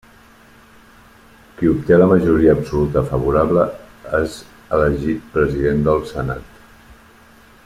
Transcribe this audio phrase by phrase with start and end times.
[1.59, 3.67] Qui obté la majoria absoluta favorable
[4.23, 4.39] és
[4.79, 6.63] elegit president del Senat.